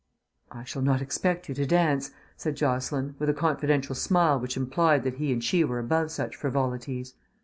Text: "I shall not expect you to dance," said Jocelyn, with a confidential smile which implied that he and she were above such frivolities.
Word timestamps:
"I 0.51 0.63
shall 0.63 0.81
not 0.81 0.99
expect 0.99 1.47
you 1.47 1.53
to 1.53 1.65
dance," 1.67 2.09
said 2.35 2.55
Jocelyn, 2.55 3.13
with 3.19 3.29
a 3.29 3.35
confidential 3.35 3.93
smile 3.93 4.39
which 4.39 4.57
implied 4.57 5.03
that 5.03 5.17
he 5.19 5.31
and 5.31 5.43
she 5.43 5.63
were 5.63 5.77
above 5.77 6.09
such 6.09 6.35
frivolities. 6.35 7.13